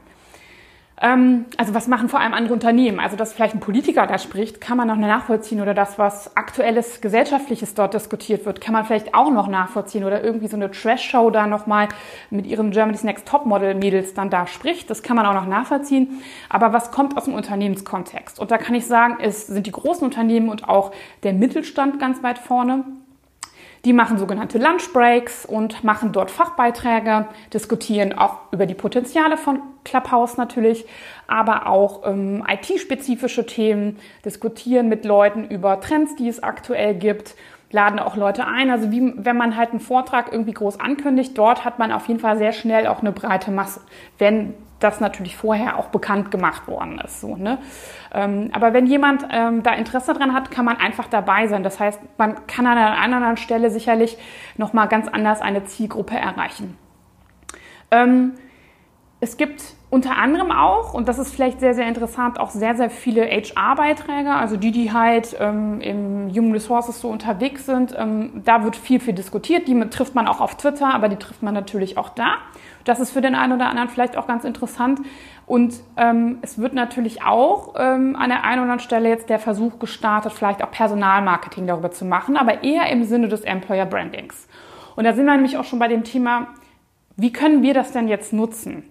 Ähm, 1.01 1.45
also 1.57 1.74
was 1.74 1.88
machen 1.88 2.07
vor 2.07 2.21
allem 2.21 2.33
andere 2.33 2.53
Unternehmen? 2.53 3.00
Also 3.00 3.18
dass 3.18 3.33
vielleicht 3.33 3.53
ein 3.53 3.59
Politiker 3.59 4.07
da 4.07 4.18
spricht, 4.18 4.62
kann 4.62 4.77
man 4.77 4.88
noch 4.88 4.95
nachvollziehen 4.95 5.59
oder 5.62 5.74
das, 5.74 6.00
was 6.00 6.38
aktuelles 6.38 7.01
gesellschaftliches 7.01 7.74
dort 7.74 7.94
diskutiert 7.94 8.45
wird, 8.45 8.62
kann 8.62 8.74
man 8.74 8.86
vielleicht 8.86 9.13
auch 9.13 9.30
noch 9.30 9.47
nachvollziehen 9.47 10.06
oder 10.06 10.24
irgendwie 10.24 10.47
so 10.47 10.56
eine 10.56 10.71
Trash-Show 10.71 11.31
da 11.31 11.47
nochmal 11.47 11.89
mit 12.30 12.47
ihren 12.47 12.71
Germany's 12.71 13.03
Next 13.03 13.27
Topmodel-Mädels 13.27 14.13
dann 14.13 14.30
da 14.30 14.47
spricht, 14.47 14.89
das 14.89 15.03
kann 15.03 15.18
man 15.18 15.25
auch 15.25 15.33
noch 15.33 15.47
nachvollziehen. 15.47 16.21
Aber 16.50 16.71
was 16.71 16.92
kommt 16.92 17.18
aus 17.18 17.25
dem 17.25 17.33
Unternehmenskontext? 17.33 18.39
Und 18.39 18.51
da 18.51 18.57
kann 18.57 18.75
ich 18.75 18.86
sagen, 18.86 19.18
es 19.21 19.47
sind 19.47 19.68
die 19.68 19.71
großen 19.71 20.06
Unternehmen 20.06 20.47
und 20.50 20.69
auch 20.69 20.92
der 21.24 21.33
Mittelstand 21.33 22.00
ganz 22.00 22.24
weit 22.24 22.39
vorne. 22.39 22.86
Die 23.85 23.93
machen 23.93 24.17
sogenannte 24.17 24.57
Lunchbreaks 24.57 25.45
und 25.45 25.83
machen 25.83 26.11
dort 26.11 26.31
Fachbeiträge, 26.31 27.27
diskutieren 27.54 28.13
auch 28.18 28.39
über 28.51 28.65
die 28.65 28.73
Potenziale 28.73 29.37
von 29.37 29.59
Clubhouse 29.83 30.37
natürlich, 30.37 30.85
aber 31.27 31.68
auch 31.68 32.01
ähm, 32.04 32.44
IT-spezifische 32.47 33.45
Themen, 33.45 33.99
diskutieren 34.25 34.89
mit 34.89 35.06
Leuten 35.06 35.45
über 35.45 35.80
Trends, 35.81 36.15
die 36.15 36.27
es 36.27 36.42
aktuell 36.42 36.95
gibt, 36.95 37.35
laden 37.72 38.00
auch 38.00 38.16
Leute 38.16 38.48
ein. 38.48 38.69
Also 38.69 38.92
wie 38.92 39.14
wenn 39.18 39.38
man 39.38 39.56
halt 39.56 39.72
einen 39.72 39.80
Vortrag 39.80 40.31
irgendwie 40.31 40.54
groß 40.54 40.80
ankündigt, 40.80 41.38
dort 41.38 41.66
hat 41.66 41.80
man 41.80 41.92
auf 41.92 42.07
jeden 42.07 42.19
Fall 42.19 42.38
sehr 42.38 42.54
schnell 42.54 42.88
auch 42.88 43.02
eine 43.02 43.12
breite 43.12 43.52
Masse, 43.52 43.81
wenn 44.18 44.54
das 44.80 45.00
natürlich 45.00 45.36
vorher 45.38 45.78
auch 45.80 45.88
bekannt 45.88 46.31
gemacht 46.31 46.68
worden 46.68 47.00
ist. 47.00 47.22
So, 47.22 47.38
ne? 47.38 47.57
Ähm, 48.14 48.50
aber 48.54 48.74
wenn 48.74 48.86
jemand 48.86 49.26
ähm, 49.31 49.64
da 49.64 49.74
Interesse 49.74 50.14
dran 50.14 50.34
hat, 50.34 50.52
kann 50.52 50.66
man 50.66 50.78
einfach 50.78 51.07
dabei 51.07 51.48
sein. 51.48 51.64
Das 51.64 51.80
heißt, 51.80 52.00
man 52.18 52.45
kann 52.48 52.66
an 52.68 52.78
einer 52.78 52.98
anderen 52.98 53.38
Stelle 53.38 53.69
sicherlich 53.69 54.18
nochmal 54.57 54.88
ganz 54.88 55.07
anders 55.07 55.42
eine 55.42 55.64
Zielgruppe 55.64 56.18
erreichen. 56.18 56.78
Ähm, 57.92 58.34
es 59.22 59.38
gibt 59.38 59.64
unter 59.90 60.18
anderem 60.18 60.52
auch, 60.52 60.94
und 60.94 61.07
das 61.07 61.19
ist 61.19 61.34
vielleicht 61.34 61.62
sehr, 61.62 61.74
sehr 61.74 61.88
interessant, 61.88 62.38
auch 62.38 62.50
sehr, 62.50 62.76
sehr 62.76 62.90
viele 62.90 63.26
HR-Beiträge, 63.26 64.30
also 64.30 64.57
die, 64.57 64.72
die 64.72 64.92
halt 64.92 65.38
ähm, 65.40 65.80
im 65.80 66.30
Human 66.36 66.52
Resources 66.52 67.00
so 67.00 67.07
unterwegs 67.07 67.66
sind. 67.66 67.95
Ähm, 67.98 68.42
da 68.44 68.64
wird 68.66 68.76
viel, 68.76 69.00
viel 69.00 69.14
diskutiert. 69.14 69.69
Die 69.69 69.80
trifft 69.90 70.16
man 70.16 70.28
auch 70.28 70.42
auf 70.42 70.56
Twitter, 70.56 70.94
aber 70.94 71.07
die 71.07 71.16
trifft 71.16 71.44
man 71.44 71.54
natürlich 71.54 71.98
auch 71.98 72.10
da. 72.10 72.36
Das 72.84 73.00
ist 73.00 73.12
für 73.12 73.22
den 73.22 73.36
einen 73.36 73.54
oder 73.54 73.68
anderen 73.68 73.88
vielleicht 73.88 74.18
auch 74.18 74.28
ganz 74.28 74.44
interessant. 74.44 75.00
Und 75.45 75.76
ähm, 75.95 76.40
es 76.42 76.57
wird 76.57 76.74
natürlich 76.74 77.24
auch 77.24 77.76
ähm, 77.78 78.18
an 78.18 78.30
der 78.30 78.44
einen 78.44 78.60
oder 78.60 78.64
anderen 78.64 78.80
Stelle 78.80 79.07
jetzt 79.07 79.30
der 79.30 79.40
Versuch 79.40 79.80
gestartet, 79.80 80.34
vielleicht 80.34 80.62
auch 80.62 80.72
Personalmarketing 80.72 81.68
darüber 81.68 81.92
zu 81.92 82.04
machen, 82.04 82.36
aber 82.36 82.64
eher 82.64 82.90
im 82.90 83.06
Sinne 83.06 83.30
des 83.30 83.42
Employer 83.42 83.86
Brandings. 83.86 84.48
Und 84.98 85.06
da 85.06 85.14
sind 85.14 85.26
wir 85.26 85.34
nämlich 85.34 85.57
auch 85.57 85.64
schon 85.64 85.80
bei 85.80 85.88
dem 85.88 86.04
Thema, 86.04 86.48
wie 87.16 87.31
können 87.31 87.62
wir 87.62 87.74
das 87.74 87.92
denn 87.92 88.10
jetzt 88.10 88.34
nutzen? 88.34 88.84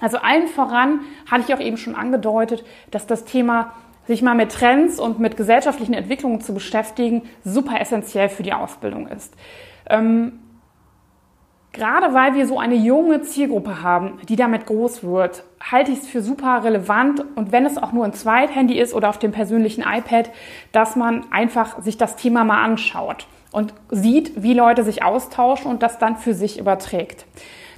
Also 0.00 0.18
allen 0.18 0.48
voran 0.48 1.00
hatte 1.30 1.44
ich 1.46 1.54
auch 1.54 1.60
eben 1.60 1.76
schon 1.76 1.94
angedeutet, 1.94 2.64
dass 2.90 3.06
das 3.06 3.24
Thema 3.24 3.72
sich 4.06 4.22
mal 4.22 4.34
mit 4.34 4.52
Trends 4.52 4.98
und 5.00 5.18
mit 5.18 5.36
gesellschaftlichen 5.36 5.94
Entwicklungen 5.94 6.40
zu 6.40 6.52
beschäftigen, 6.52 7.22
super 7.44 7.80
essentiell 7.80 8.28
für 8.28 8.42
die 8.42 8.52
Ausbildung 8.52 9.08
ist. 9.08 9.34
Ähm, 9.88 10.40
Gerade 11.74 12.14
weil 12.14 12.36
wir 12.36 12.46
so 12.46 12.60
eine 12.60 12.76
junge 12.76 13.22
Zielgruppe 13.22 13.82
haben, 13.82 14.20
die 14.28 14.36
damit 14.36 14.64
groß 14.64 15.02
wird, 15.02 15.42
halte 15.60 15.90
ich 15.90 15.98
es 15.98 16.06
für 16.06 16.22
super 16.22 16.62
relevant 16.62 17.24
und 17.34 17.50
wenn 17.50 17.66
es 17.66 17.78
auch 17.78 17.90
nur 17.90 18.04
ein 18.04 18.12
Zweithandy 18.12 18.78
ist 18.78 18.94
oder 18.94 19.08
auf 19.08 19.18
dem 19.18 19.32
persönlichen 19.32 19.82
iPad, 19.82 20.30
dass 20.70 20.94
man 20.94 21.26
einfach 21.32 21.82
sich 21.82 21.98
das 21.98 22.14
Thema 22.14 22.44
mal 22.44 22.62
anschaut 22.62 23.26
und 23.50 23.74
sieht, 23.90 24.40
wie 24.40 24.54
Leute 24.54 24.84
sich 24.84 25.02
austauschen 25.02 25.68
und 25.68 25.82
das 25.82 25.98
dann 25.98 26.16
für 26.16 26.32
sich 26.32 26.60
überträgt. 26.60 27.26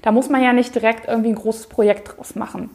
Da 0.07 0.13
muss 0.13 0.29
man 0.29 0.41
ja 0.41 0.53
nicht 0.53 0.73
direkt 0.73 1.09
irgendwie 1.09 1.31
ein 1.31 1.35
großes 1.35 1.67
Projekt 1.67 2.17
draus 2.17 2.37
machen. 2.37 2.71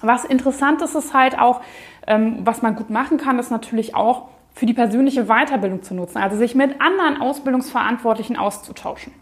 Was 0.00 0.24
interessant 0.24 0.80
ist, 0.80 0.94
ist 0.94 1.12
halt 1.12 1.38
auch, 1.38 1.60
ähm, 2.06 2.38
was 2.44 2.62
man 2.62 2.74
gut 2.74 2.88
machen 2.88 3.18
kann, 3.18 3.38
ist 3.38 3.50
natürlich 3.50 3.94
auch 3.94 4.28
für 4.54 4.64
die 4.64 4.72
persönliche 4.72 5.26
Weiterbildung 5.26 5.82
zu 5.82 5.92
nutzen, 5.92 6.16
also 6.16 6.38
sich 6.38 6.54
mit 6.54 6.80
anderen 6.80 7.20
Ausbildungsverantwortlichen 7.20 8.38
auszutauschen. 8.38 9.12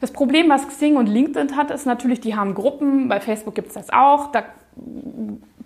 Das 0.00 0.14
Problem, 0.14 0.48
was 0.48 0.66
Xing 0.66 0.96
und 0.96 1.10
LinkedIn 1.10 1.58
hat, 1.58 1.70
ist 1.70 1.84
natürlich, 1.84 2.20
die 2.20 2.36
haben 2.36 2.54
Gruppen, 2.54 3.06
bei 3.06 3.20
Facebook 3.20 3.54
gibt 3.54 3.68
es 3.68 3.74
das 3.74 3.90
auch, 3.90 4.32
da 4.32 4.42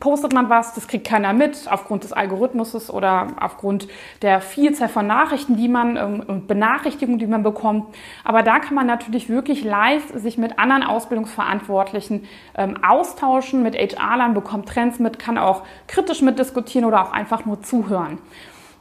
postet 0.00 0.32
man 0.32 0.50
was, 0.50 0.74
das 0.74 0.88
kriegt 0.88 1.06
keiner 1.06 1.32
mit 1.32 1.66
aufgrund 1.70 2.04
des 2.04 2.12
Algorithmuses 2.12 2.90
oder 2.90 3.28
aufgrund 3.40 3.88
der 4.22 4.40
Vielzahl 4.40 4.88
von 4.88 5.06
Nachrichten, 5.06 5.56
die 5.56 5.68
man 5.68 5.96
ähm, 5.96 6.22
und 6.26 6.48
Benachrichtigungen, 6.48 7.18
die 7.18 7.26
man 7.26 7.42
bekommt. 7.42 7.94
Aber 8.24 8.42
da 8.42 8.58
kann 8.58 8.74
man 8.74 8.86
natürlich 8.86 9.28
wirklich 9.28 9.64
live 9.64 10.04
sich 10.14 10.38
mit 10.38 10.58
anderen 10.58 10.82
Ausbildungsverantwortlichen 10.82 12.24
ähm, 12.56 12.82
austauschen, 12.84 13.62
mit 13.62 13.76
HR-Lern, 13.76 14.34
bekommt 14.34 14.68
Trends 14.68 14.98
mit, 14.98 15.18
kann 15.18 15.38
auch 15.38 15.62
kritisch 15.86 16.22
mitdiskutieren 16.22 16.86
oder 16.86 17.02
auch 17.02 17.12
einfach 17.12 17.44
nur 17.44 17.62
zuhören. 17.62 18.18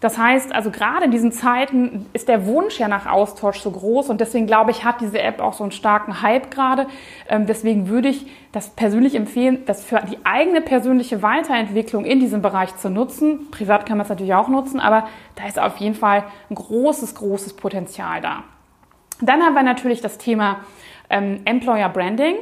Das 0.02 0.18
heißt, 0.18 0.54
also 0.54 0.72
gerade 0.72 1.06
in 1.06 1.12
diesen 1.12 1.32
Zeiten 1.32 2.06
ist 2.14 2.28
der 2.28 2.46
Wunsch 2.46 2.80
ja 2.80 2.88
nach 2.88 3.06
Austausch 3.08 3.60
so 3.60 3.72
groß 3.72 4.10
und 4.10 4.22
deswegen 4.22 4.46
glaube 4.46 4.72
ich, 4.72 4.84
hat 4.84 5.02
diese 5.02 5.22
App 5.22 5.40
auch 5.40 5.54
so 5.54 5.64
einen 5.64 5.72
starken 5.72 6.22
Hype 6.22 6.52
gerade. 6.52 6.88
Ähm, 7.30 7.46
deswegen 7.46 7.88
würde 7.88 8.10
ich 8.10 8.28
das 8.52 8.70
persönlich 8.70 9.16
empfehlen, 9.16 9.64
das 9.66 9.84
für 9.84 10.02
die 10.02 10.18
eigene 10.24 10.62
persönliche 10.62 11.22
Weiterentwicklung 11.22 12.06
in 12.06 12.20
diesem 12.20 12.42
Bereich 12.42 12.75
zu 12.75 12.90
nutzen. 12.90 13.50
Privat 13.52 13.86
kann 13.86 13.98
man 13.98 14.04
es 14.04 14.10
natürlich 14.10 14.34
auch 14.34 14.50
nutzen, 14.50 14.80
aber 14.80 15.08
da 15.36 15.48
ist 15.48 15.60
auf 15.60 15.78
jeden 15.78 15.96
Fall 15.96 16.25
ein 16.50 16.56
großes, 16.56 17.16
großes 17.16 17.56
Potenzial 17.56 18.22
da. 18.22 18.44
Dann 19.22 19.42
haben 19.42 19.54
wir 19.54 19.64
natürlich 19.64 20.02
das 20.02 20.18
Thema 20.18 20.58
ähm, 21.10 21.42
Employer 21.46 21.90
Branding. 21.90 22.36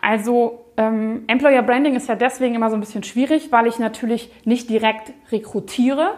Also 0.00 0.64
ähm, 0.76 1.24
Employer 1.26 1.62
Branding 1.62 1.94
ist 1.94 2.08
ja 2.08 2.14
deswegen 2.14 2.54
immer 2.54 2.70
so 2.70 2.76
ein 2.76 2.80
bisschen 2.80 3.04
schwierig, 3.04 3.52
weil 3.52 3.66
ich 3.66 3.78
natürlich 3.78 4.30
nicht 4.44 4.68
direkt 4.68 5.12
rekrutiere, 5.30 6.14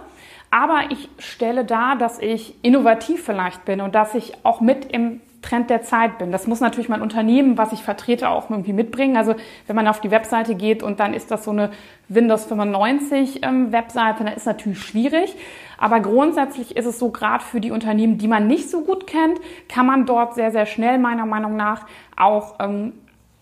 aber 0.50 0.90
ich 0.90 1.08
stelle 1.18 1.64
dar, 1.64 1.96
dass 1.96 2.18
ich 2.18 2.54
innovativ 2.62 3.24
vielleicht 3.24 3.64
bin 3.64 3.80
und 3.80 3.94
dass 3.94 4.14
ich 4.14 4.32
auch 4.44 4.60
mit 4.60 4.92
im 4.92 5.20
Trend 5.46 5.70
der 5.70 5.82
Zeit 5.82 6.18
bin. 6.18 6.32
Das 6.32 6.46
muss 6.46 6.60
natürlich 6.60 6.88
mein 6.88 7.02
Unternehmen, 7.02 7.56
was 7.56 7.72
ich 7.72 7.82
vertrete, 7.82 8.28
auch 8.28 8.50
irgendwie 8.50 8.72
mitbringen. 8.72 9.16
Also 9.16 9.34
wenn 9.66 9.76
man 9.76 9.86
auf 9.86 10.00
die 10.00 10.10
Webseite 10.10 10.54
geht 10.54 10.82
und 10.82 10.98
dann 10.98 11.14
ist 11.14 11.30
das 11.30 11.44
so 11.44 11.52
eine 11.52 11.70
Windows 12.08 12.46
95 12.46 13.44
ähm, 13.44 13.70
Webseite, 13.72 14.24
dann 14.24 14.34
ist 14.34 14.46
natürlich 14.46 14.80
schwierig. 14.80 15.36
Aber 15.78 16.00
grundsätzlich 16.00 16.76
ist 16.76 16.86
es 16.86 16.98
so, 16.98 17.10
gerade 17.10 17.44
für 17.44 17.60
die 17.60 17.70
Unternehmen, 17.70 18.18
die 18.18 18.28
man 18.28 18.46
nicht 18.46 18.70
so 18.70 18.82
gut 18.82 19.06
kennt, 19.06 19.38
kann 19.68 19.86
man 19.86 20.06
dort 20.06 20.34
sehr, 20.34 20.50
sehr 20.50 20.66
schnell 20.66 20.98
meiner 20.98 21.26
Meinung 21.26 21.54
nach 21.56 21.86
auch 22.16 22.56
ähm, 22.58 22.94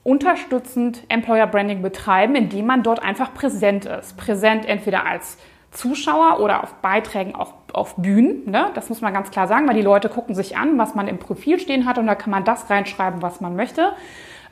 unterstützend 0.02 1.04
Employer 1.08 1.46
Branding 1.46 1.80
betreiben, 1.80 2.34
indem 2.34 2.66
man 2.66 2.82
dort 2.82 3.02
einfach 3.02 3.32
präsent 3.32 3.86
ist. 3.86 4.16
Präsent 4.18 4.66
entweder 4.66 5.06
als 5.06 5.38
Zuschauer 5.74 6.40
oder 6.40 6.62
auf 6.62 6.74
Beiträgen 6.76 7.34
auch 7.34 7.52
auf 7.72 7.96
Bühnen. 7.96 8.48
Ne? 8.48 8.70
Das 8.74 8.88
muss 8.88 9.00
man 9.00 9.12
ganz 9.12 9.30
klar 9.30 9.46
sagen, 9.46 9.68
weil 9.68 9.74
die 9.74 9.82
Leute 9.82 10.08
gucken 10.08 10.34
sich 10.34 10.56
an, 10.56 10.78
was 10.78 10.94
man 10.94 11.08
im 11.08 11.18
Profil 11.18 11.58
stehen 11.58 11.86
hat 11.86 11.98
und 11.98 12.06
da 12.06 12.14
kann 12.14 12.30
man 12.30 12.44
das 12.44 12.70
reinschreiben, 12.70 13.20
was 13.20 13.40
man 13.40 13.56
möchte. 13.56 13.92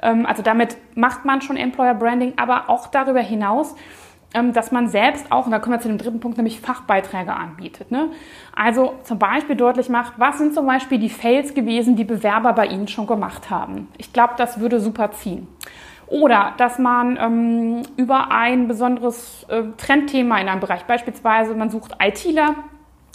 Ähm, 0.02 0.26
also 0.26 0.42
damit 0.42 0.76
macht 0.94 1.24
man 1.24 1.40
schon 1.40 1.56
Employer 1.56 1.94
Branding, 1.94 2.34
aber 2.36 2.68
auch 2.68 2.88
darüber 2.88 3.20
hinaus, 3.20 3.74
ähm, 4.34 4.52
dass 4.52 4.72
man 4.72 4.88
selbst 4.88 5.30
auch, 5.30 5.46
und 5.46 5.52
da 5.52 5.60
kommen 5.60 5.76
wir 5.76 5.80
zu 5.80 5.88
dem 5.88 5.98
dritten 5.98 6.20
Punkt, 6.20 6.38
nämlich 6.38 6.60
Fachbeiträge 6.60 7.32
anbietet. 7.32 7.90
Ne? 7.90 8.08
Also 8.54 8.94
zum 9.04 9.18
Beispiel 9.18 9.56
deutlich 9.56 9.88
macht, 9.88 10.14
was 10.16 10.38
sind 10.38 10.54
zum 10.54 10.66
Beispiel 10.66 10.98
die 10.98 11.10
Fails 11.10 11.54
gewesen, 11.54 11.96
die 11.96 12.04
Bewerber 12.04 12.52
bei 12.52 12.66
Ihnen 12.66 12.88
schon 12.88 13.06
gemacht 13.06 13.50
haben. 13.50 13.88
Ich 13.98 14.12
glaube, 14.12 14.34
das 14.36 14.58
würde 14.58 14.80
super 14.80 15.12
ziehen. 15.12 15.46
Oder 16.12 16.52
dass 16.58 16.78
man 16.78 17.16
ähm, 17.16 17.82
über 17.96 18.30
ein 18.30 18.68
besonderes 18.68 19.46
äh, 19.48 19.62
Trendthema 19.78 20.38
in 20.38 20.48
einem 20.48 20.60
Bereich, 20.60 20.84
beispielsweise 20.84 21.54
man 21.54 21.70
sucht 21.70 21.96
ITler, 22.04 22.54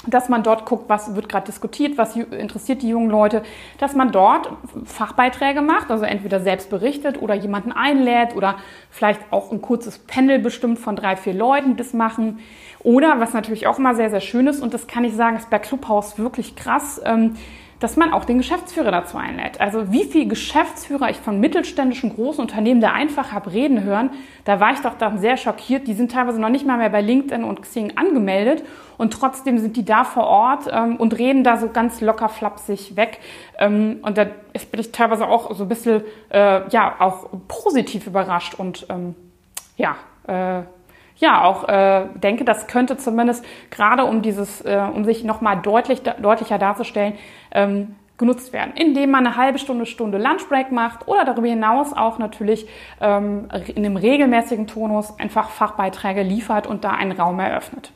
dass 0.08 0.30
man 0.30 0.42
dort 0.42 0.66
guckt, 0.66 0.90
was 0.90 1.16
wird 1.16 1.30
gerade 1.30 1.46
diskutiert, 1.46 2.00
was 2.00 2.16
interessiert 2.16 2.82
die 2.82 2.90
jungen 2.90 3.12
Leute, 3.12 3.44
dass 3.78 3.94
man 3.94 4.12
dort 4.12 4.50
Fachbeiträge 4.86 5.62
macht, 5.62 5.92
also 5.92 6.06
entweder 6.06 6.40
selbst 6.40 6.72
berichtet 6.72 7.22
oder 7.22 7.36
jemanden 7.36 7.72
einlädt 7.72 8.36
oder 8.36 8.56
vielleicht 8.90 9.22
auch 9.30 9.52
ein 9.52 9.62
kurzes 9.62 10.00
Panel 10.00 10.40
bestimmt 10.40 10.80
von 10.80 10.96
drei, 10.96 11.18
vier 11.18 11.36
Leuten 11.36 11.78
das 11.78 11.94
machen. 11.94 12.40
Oder, 12.80 13.20
was 13.20 13.32
natürlich 13.34 13.68
auch 13.68 13.78
immer 13.78 13.94
sehr, 13.94 14.10
sehr 14.10 14.22
schön 14.22 14.48
ist, 14.48 14.60
und 14.60 14.74
das 14.74 14.88
kann 14.88 15.04
ich 15.04 15.16
sagen, 15.16 15.38
ist 15.38 15.52
bei 15.52 15.60
Clubhouse 15.60 16.18
wirklich 16.18 16.56
krass, 16.56 17.00
ähm, 17.06 17.36
dass 17.80 17.96
man 17.96 18.12
auch 18.12 18.26
den 18.26 18.38
Geschäftsführer 18.38 18.92
dazu 18.92 19.18
einlädt. 19.18 19.62
Also 19.62 19.92
wie 19.92 20.04
viele 20.04 20.26
Geschäftsführer 20.28 21.10
ich 21.10 21.18
von 21.18 21.40
mittelständischen 21.40 22.16
großen 22.16 22.42
Unternehmen 22.42 22.82
da 22.82 22.92
einfach 22.92 23.32
habe 23.32 23.54
reden 23.54 23.84
hören, 23.84 24.10
da 24.46 24.60
war 24.60 24.74
ich 24.74 24.80
doch 24.80 24.96
dann 24.98 25.20
sehr 25.20 25.38
schockiert. 25.38 25.88
Die 25.88 25.94
sind 25.94 26.12
teilweise 26.12 26.42
noch 26.42 26.50
nicht 26.50 26.66
mal 26.66 26.78
mehr 26.78 26.90
bei 26.90 27.02
LinkedIn 27.02 27.44
und 27.44 27.62
Xing 27.62 27.94
angemeldet 27.96 28.64
und 28.98 29.14
trotzdem 29.14 29.60
sind 29.60 29.78
die 29.78 29.86
da 29.86 30.04
vor 30.04 30.26
Ort 30.26 30.68
ähm, 30.72 30.96
und 30.96 31.18
reden 31.18 31.44
da 31.44 31.58
so 31.58 31.70
ganz 31.70 32.02
locker 32.02 32.30
flapsig 32.30 32.96
weg. 32.96 33.20
Ähm, 33.60 34.00
und 34.02 34.18
da 34.18 34.24
bin 34.24 34.80
ich 34.80 34.92
teilweise 34.92 35.28
auch 35.28 35.54
so 35.56 35.64
ein 35.64 35.70
bisschen, 35.70 36.02
äh, 36.30 36.68
ja, 36.70 36.96
auch 37.00 37.30
positiv 37.48 38.08
überrascht 38.08 38.56
und 38.56 38.88
ähm, 38.90 39.14
ja, 39.78 39.96
äh, 40.28 40.64
ja 41.18 41.44
auch 41.44 41.68
äh, 41.68 42.06
denke, 42.16 42.46
das 42.46 42.68
könnte 42.68 42.98
zumindest 42.98 43.46
gerade 43.70 44.06
um 44.06 44.22
dieses, 44.22 44.62
äh, 44.62 44.82
um 44.94 45.06
sich 45.06 45.24
nochmal 45.24 45.62
deutlich, 45.62 46.02
deutlicher 46.04 46.58
darzustellen, 46.58 47.14
ähm, 47.52 47.96
genutzt 48.18 48.52
werden, 48.52 48.74
indem 48.76 49.12
man 49.12 49.28
eine 49.28 49.38
halbe 49.38 49.60
Stunde, 49.60 49.86
Stunde 49.86 50.18
Lunchbreak 50.18 50.72
macht 50.72 51.08
oder 51.08 51.24
darüber 51.24 51.48
hinaus 51.48 51.94
auch 51.94 52.18
natürlich 52.18 52.68
ähm, 53.00 53.48
in 53.68 53.86
einem 53.86 53.96
regelmäßigen 53.96 54.66
Tonus 54.66 55.18
einfach 55.20 55.50
Fachbeiträge 55.50 56.24
liefert 56.24 56.66
und 56.66 56.84
da 56.84 56.92
einen 56.92 57.12
Raum 57.12 57.40
eröffnet. 57.40 57.92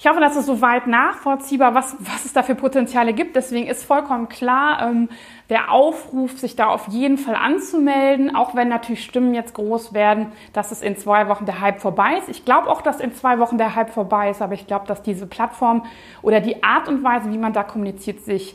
Ich 0.00 0.06
hoffe, 0.06 0.20
das 0.20 0.36
ist 0.36 0.46
soweit 0.46 0.86
nachvollziehbar, 0.86 1.74
was, 1.74 1.96
was 1.98 2.24
es 2.24 2.32
da 2.32 2.44
für 2.44 2.54
Potenziale 2.54 3.12
gibt. 3.12 3.34
Deswegen 3.34 3.66
ist 3.66 3.84
vollkommen 3.84 4.28
klar 4.28 4.80
ähm, 4.88 5.08
der 5.50 5.72
Aufruf, 5.72 6.38
sich 6.38 6.54
da 6.54 6.68
auf 6.68 6.86
jeden 6.86 7.18
Fall 7.18 7.34
anzumelden, 7.34 8.36
auch 8.36 8.54
wenn 8.54 8.68
natürlich 8.68 9.02
Stimmen 9.02 9.34
jetzt 9.34 9.54
groß 9.54 9.94
werden, 9.94 10.30
dass 10.52 10.70
es 10.70 10.82
in 10.82 10.96
zwei 10.96 11.26
Wochen 11.26 11.46
der 11.46 11.60
Hype 11.60 11.80
vorbei 11.80 12.16
ist. 12.16 12.28
Ich 12.28 12.44
glaube 12.44 12.68
auch, 12.68 12.80
dass 12.80 13.00
in 13.00 13.12
zwei 13.12 13.40
Wochen 13.40 13.58
der 13.58 13.74
Hype 13.74 13.90
vorbei 13.90 14.30
ist, 14.30 14.40
aber 14.40 14.54
ich 14.54 14.68
glaube, 14.68 14.86
dass 14.86 15.02
diese 15.02 15.26
Plattform 15.26 15.84
oder 16.22 16.40
die 16.40 16.62
Art 16.62 16.86
und 16.86 17.02
Weise, 17.02 17.32
wie 17.32 17.38
man 17.38 17.52
da 17.52 17.64
kommuniziert, 17.64 18.20
sich 18.20 18.54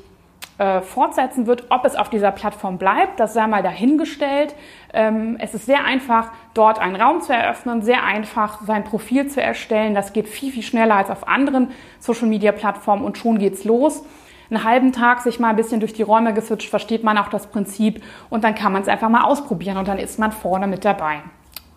äh, 0.58 0.82
fortsetzen 0.82 1.48
wird. 1.48 1.66
Ob 1.70 1.84
es 1.86 1.96
auf 1.96 2.10
dieser 2.10 2.32
Plattform 2.32 2.78
bleibt, 2.78 3.20
das 3.20 3.34
sei 3.34 3.48
mal 3.48 3.64
dahingestellt. 3.64 4.54
Ähm, 4.94 5.38
es 5.40 5.54
ist 5.54 5.66
sehr 5.66 5.84
einfach, 5.84 6.30
dort 6.54 6.80
einen 6.80 6.96
Raum 6.96 7.22
zu 7.22 7.34
eröffnen, 7.34 7.82
sehr 7.82 8.04
einfach, 8.04 8.62
sein 8.62 8.84
Profil 8.84 9.28
zu 9.28 9.42
erstellen. 9.42 9.96
Das 9.96 10.14
geht 10.14 10.30
viel, 10.30 10.52
viel 10.52 10.64
schneller 10.64 10.96
als 10.96 11.10
auf 11.10 11.28
anderen 11.28 11.72
Social-Media-Plattformen 12.00 13.04
und 13.04 13.18
schon 13.18 13.40
geht's 13.40 13.64
los. 13.64 14.06
Einen 14.50 14.64
halben 14.64 14.92
Tag 14.92 15.22
sich 15.22 15.40
mal 15.40 15.50
ein 15.50 15.56
bisschen 15.56 15.80
durch 15.80 15.94
die 15.94 16.04
Räume 16.04 16.34
geswitcht, 16.34 16.70
versteht 16.70 17.04
man 17.04 17.18
auch 17.18 17.30
das 17.30 17.48
Prinzip 17.48 18.04
und 18.30 18.44
dann 18.44 18.54
kann 18.54 18.72
man 18.72 18.84
es 18.84 18.88
einfach 18.88 19.10
mal 19.10 19.24
ausprobieren 19.24 19.78
und 19.78 19.88
dann 19.88 19.98
ist 19.98 20.20
man 20.20 20.32
vorne 20.32 20.68
mit 20.68 20.86
dabei. 20.86 21.22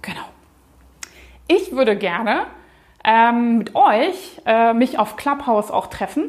Genau. 0.03 0.21
Ich 1.49 1.73
würde 1.73 1.97
gerne 1.97 2.43
ähm, 3.05 3.59
mit 3.59 3.75
euch 3.75 4.43
äh, 4.45 4.75
mich 4.75 4.99
auf 4.99 5.17
Clubhouse 5.17 5.71
auch 5.71 5.87
treffen 5.87 6.29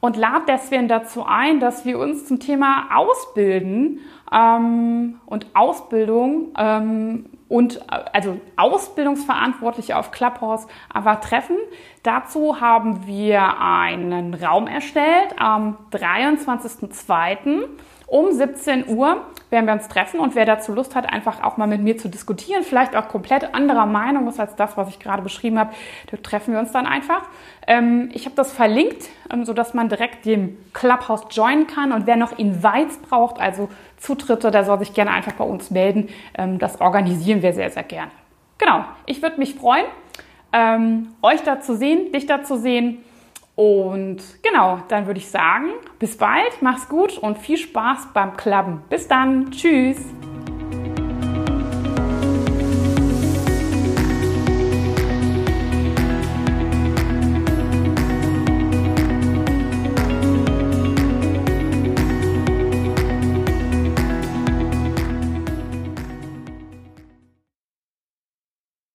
und 0.00 0.16
lade 0.16 0.44
deswegen 0.46 0.88
dazu 0.88 1.24
ein, 1.24 1.60
dass 1.60 1.84
wir 1.84 1.98
uns 1.98 2.26
zum 2.26 2.38
Thema 2.38 2.88
Ausbilden 2.94 4.00
ähm, 4.32 5.20
und 5.26 5.46
Ausbildung 5.54 6.52
ähm, 6.56 7.26
und 7.48 7.78
äh, 7.78 8.04
also 8.12 8.40
Ausbildungsverantwortliche 8.56 9.96
auf 9.96 10.10
Clubhouse 10.10 10.66
einfach 10.92 11.20
treffen. 11.20 11.56
Dazu 12.02 12.60
haben 12.60 13.06
wir 13.06 13.60
einen 13.60 14.34
Raum 14.34 14.66
erstellt 14.66 15.34
am 15.38 15.78
23.02 15.92 17.64
um 18.06 18.32
17 18.32 18.88
Uhr 18.88 19.22
werden 19.50 19.66
wir 19.66 19.72
uns 19.72 19.88
treffen 19.88 20.20
und 20.20 20.34
wer 20.34 20.44
dazu 20.44 20.72
Lust 20.72 20.94
hat, 20.94 21.12
einfach 21.12 21.42
auch 21.42 21.56
mal 21.56 21.66
mit 21.66 21.80
mir 21.80 21.96
zu 21.96 22.08
diskutieren, 22.08 22.62
vielleicht 22.62 22.94
auch 22.94 23.08
komplett 23.08 23.54
anderer 23.54 23.86
Meinung 23.86 24.28
ist 24.28 24.38
als 24.38 24.56
das, 24.56 24.76
was 24.76 24.88
ich 24.88 24.98
gerade 24.98 25.22
beschrieben 25.22 25.58
habe, 25.58 25.72
da 26.10 26.16
treffen 26.18 26.52
wir 26.52 26.60
uns 26.60 26.72
dann 26.72 26.86
einfach. 26.86 27.22
Ähm, 27.66 28.10
ich 28.12 28.26
habe 28.26 28.34
das 28.36 28.52
verlinkt, 28.52 29.08
ähm, 29.32 29.44
sodass 29.44 29.74
man 29.74 29.88
direkt 29.88 30.26
dem 30.26 30.58
Clubhouse 30.72 31.26
joinen 31.30 31.66
kann 31.66 31.92
und 31.92 32.06
wer 32.06 32.16
noch 32.16 32.38
Invites 32.38 32.98
braucht, 32.98 33.40
also 33.40 33.68
Zutritte, 33.96 34.50
der 34.50 34.64
soll 34.64 34.78
sich 34.78 34.92
gerne 34.94 35.10
einfach 35.10 35.32
bei 35.32 35.44
uns 35.44 35.70
melden. 35.70 36.08
Ähm, 36.36 36.58
das 36.58 36.80
organisieren 36.80 37.42
wir 37.42 37.52
sehr, 37.52 37.70
sehr 37.70 37.82
gerne. 37.82 38.10
Genau, 38.58 38.84
ich 39.06 39.22
würde 39.22 39.38
mich 39.38 39.54
freuen, 39.54 39.84
euch 41.20 41.42
da 41.42 41.60
zu 41.60 41.76
sehen, 41.76 42.10
dich 42.10 42.24
da 42.24 42.42
zu 42.42 42.56
sehen 42.56 43.04
und 43.58 44.18
genau, 44.44 44.82
dann 44.86 45.08
würde 45.08 45.18
ich 45.18 45.28
sagen, 45.28 45.70
bis 45.98 46.16
bald, 46.16 46.62
mach's 46.62 46.88
gut 46.88 47.18
und 47.18 47.38
viel 47.38 47.56
Spaß 47.56 48.10
beim 48.14 48.36
Klappen. 48.36 48.82
Bis 48.88 49.08
dann, 49.08 49.50
tschüss. 49.50 49.98